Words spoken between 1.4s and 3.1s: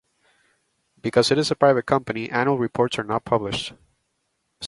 a private company, annual reports are